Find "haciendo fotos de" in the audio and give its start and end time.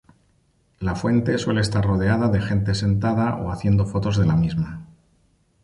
3.51-4.25